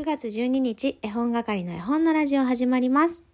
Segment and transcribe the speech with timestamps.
[0.00, 3.24] 9月12日、絵本係の絵本のラジオ始まります。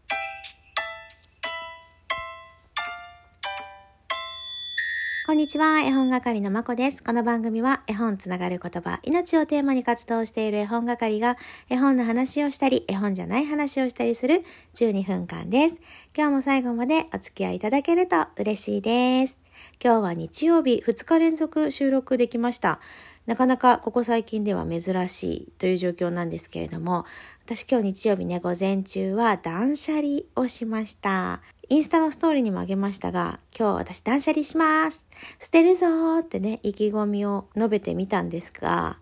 [5.26, 7.04] こんにちは、絵本係のまこです。
[7.04, 11.36] この番組は絵本つながる言葉、命をテーマに活動している絵本係が
[11.68, 14.42] 絵本の話をしたり、絵本じゃない話をしたりする
[14.74, 15.82] 12分間です。
[16.16, 19.38] 今日も最後までお付き合いいただけると嬉しいです。
[19.82, 22.80] 今日は日曜日2日連続収録できました。
[23.26, 27.06] なかなかここ最近では珍しいという状況なんですけれども、
[27.44, 31.40] 私今日日曜日ね、午前中は断捨離をしました。
[31.70, 35.06] インスタのストーリーにもあげましたが、今日私断捨離します
[35.40, 38.98] 捨てるぞーってね、意気込みを述べてみたんですが、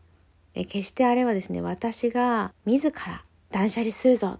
[0.54, 4.38] え決してあれはですね、私が自ら断捨離するぞ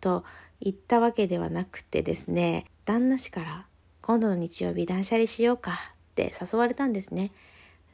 [0.00, 0.24] と
[0.60, 3.66] 言ったわけではなくてですね、旦那氏から
[4.02, 5.74] 今度の日曜日断捨離しようかっ
[6.14, 7.32] て誘われたんですね。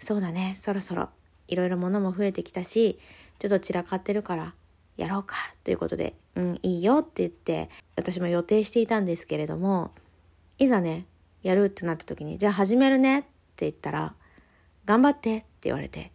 [0.00, 1.10] そうだね、そろそろ
[1.50, 2.98] いろいろ物も増えてきたし、
[3.38, 4.54] ちょっと散らかってるから
[4.96, 9.92] やろうかということで、うん、いいよって言って、私も予定していたんですけれども、
[10.58, 11.06] いざね、
[11.42, 13.28] やるってなった時に、じゃあ始めるねって
[13.60, 14.14] 言ったら、
[14.84, 16.12] 頑張ってって言われて、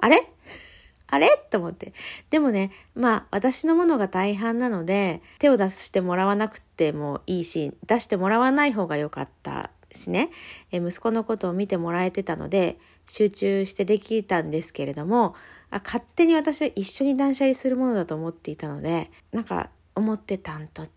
[0.00, 0.18] あれ？
[1.08, 1.28] あれ？
[1.50, 1.92] と思って。
[2.30, 10.30] でもね、まあ私のものが大半なので、手を出してもらわなくてもいいし、出してもらわない方が良かったしね、
[10.70, 15.34] え息子のことを見てもらえてたので、集中してできたんですけれども、
[15.70, 20.88] あ勝手に私は一緒に断捨離するものだと思っていたので、なんか思ってたんと違う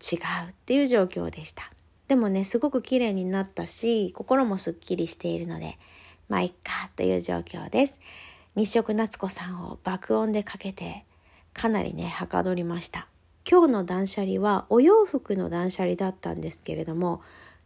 [0.50, 1.70] っていう状況でした。
[2.06, 5.78] でもね、すごく綺麗になったし、心もすっきりしているので、
[6.28, 8.00] まあいっかという状況です。
[8.56, 11.04] 日食夏子さんを爆音でかけて、
[11.52, 13.06] かなりね、はかどりました。
[13.48, 17.22] 今日の断捨離はお洋服の断捨離だったんですけれども、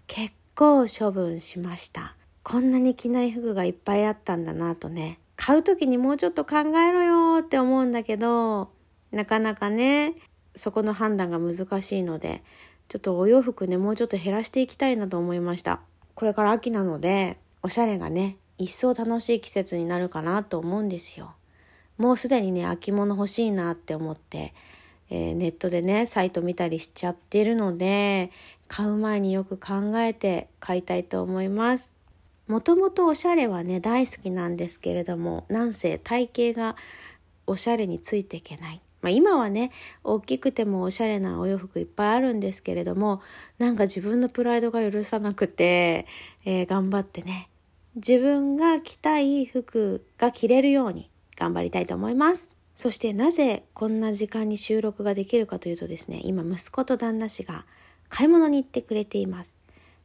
[0.07, 2.15] 結構処分しました。
[2.43, 8.71] こんなに着ない服がいっぱいあったんだなとね、買う時にもうちょっと考えろよって思うんだけど、
[9.11, 10.15] なかなかね、
[10.55, 12.43] そこの判断が難しいので、
[12.89, 15.81] ちょっとお洋服ね、もうちょっと減らしていきたいなと思いました。
[16.15, 21.35] これから秋なので、おしゃれがね、一層楽しい季節になるかなと思うんですよ。
[21.97, 24.53] もうすでにね、秋物欲しいなって思って、
[25.15, 28.33] えー、ネットでね、サイト見たりしちゃってるので、
[28.67, 31.95] 買う前によく考えて買いたいと思います。
[32.49, 36.77] もともとおしゃれはね大好きなんですけれどもなんせ体型が
[37.47, 38.81] おしゃれについていけない。
[39.01, 39.71] まあ、今はね
[40.03, 43.21] 大きくてもおしゃれなお洋服いっぱいあるんですけれども
[43.59, 46.07] なんか自分のプライドが許さなくて、
[46.47, 47.51] えー、頑張ってね
[47.97, 52.54] 自分が着たい服が着れるように頑張りたいと思います。
[52.77, 57.65] そしてなぜこんな時間に収録ができるかというとですね今息子と旦那氏が
[58.09, 59.59] 買い物に行ってくれています。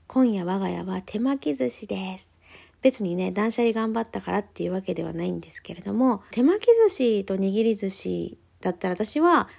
[0.08, 2.36] 今夜我が家は手巻き寿司です。
[2.82, 9.50] 別にね、断捨離頑張ったからっていうわけではないんですけれども、手巻き寿司と握り寿司だったら私は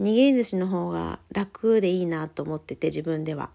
[0.00, 3.50] 握り寿司の方が楽でいいなと思ってて自分では。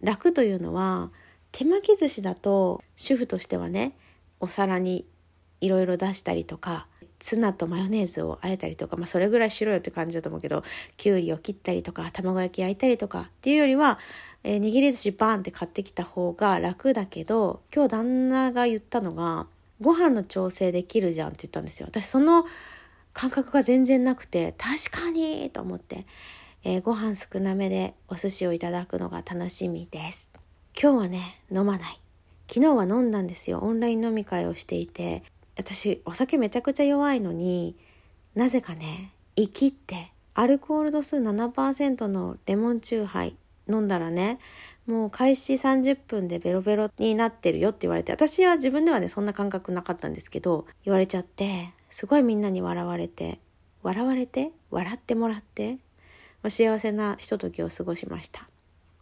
[0.00, 1.10] 楽というのは
[1.52, 3.92] 手巻き寿司だと主婦としてはね、
[4.40, 5.06] お皿に
[5.60, 6.88] いろいろ出したりとか、
[7.20, 10.64] ツナとマヨネーズをあえたりとか、まあそれぐらいしろよって感じだと思うけど、
[10.96, 14.00] きゅうりを切ったりとか、卵焼き焼いたりとかっていうよりは、
[14.42, 19.46] えー、握り寿司バーンって買ってきた方が楽だけど今日旦那が言ったのが
[19.82, 21.88] ご飯の調整できるじゃんって言ったんですよ。
[21.90, 22.46] 私その
[23.12, 26.06] 感覚が全然なくて確かにと思って、
[26.64, 30.30] えー、ご飯少なめでお寿司をいただくのが楽しみです。
[30.80, 32.00] 今日はね飲まない。
[32.48, 33.58] 昨日は飲んだんですよ。
[33.58, 35.22] オンライン飲み会をしていて
[35.60, 37.76] 私お酒めちゃくちゃ弱いのに
[38.34, 43.36] なぜかね生きってアルコール度数7%のレモンチューハイ
[43.68, 44.38] 飲んだらね
[44.86, 53.38] もう開始30分でベロベロになってるよって言われて私は自分ではねそんな感覚なかったんですけど言われちゃってすごいみんなに笑われて
[53.82, 55.74] 笑われて笑ってもらって、
[56.42, 58.48] まあ、幸せなひとときを過ごしました。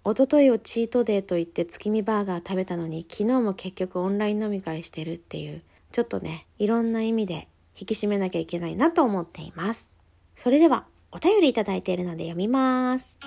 [0.05, 5.61] 一昨日をチートデーと言って月見バーガー食べたのに昨日も結局オンライン飲み会してるっていう
[5.93, 9.91] ちょっとねいろんな意味で引き締めなきゃいけないなと思っています
[10.37, 13.19] それではお便りいただいているので読みます。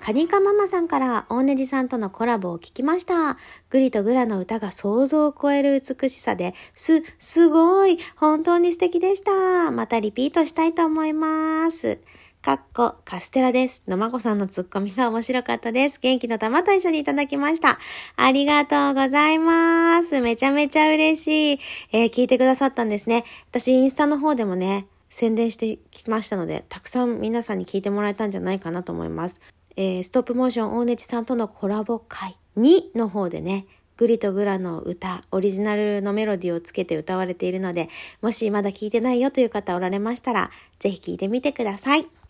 [0.00, 3.38] カニカママさんから大ネジさんとのコラボを聞きました。
[3.70, 9.70] グリとグラの歌が想像を超える美しさで、す、すごい本当に素敵でした。
[9.70, 12.00] またリピートしたいと思います。
[12.42, 13.84] かっこカステラです。
[13.86, 16.00] のまこさんのツッコミが面白かったです。
[16.02, 17.78] 元気の玉と一緒にいただきました。
[18.16, 20.20] ありがとうございます。
[20.20, 21.60] めちゃめちゃ嬉しい。
[21.92, 23.22] えー、聞いてくださったんですね。
[23.50, 29.40] 私、インスタの方でもね、宣伝してきましたので、たくさん皆さんに聞いてもらえたんじゃないかなと思います。
[29.76, 33.66] えー、ストップモーション大根ちさんとのコラボ会2の方でね、
[33.96, 37.88] グリとグラの歌、オリジナルのメロディーをつけて歌われているので、
[38.20, 40.50] もしまだ聞いてないよという方おられましたら、
[40.80, 42.21] ぜひ聴いてみてください。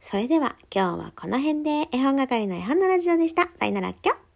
[0.00, 3.48] それでは今日はこの辺で絵本係の絵本のラジオでした。
[3.58, 4.27] さよなら、きょ